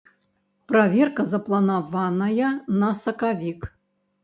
Праверка 0.71 1.25
запланаваная 1.35 2.51
на 2.81 2.91
сакавік. 3.05 3.71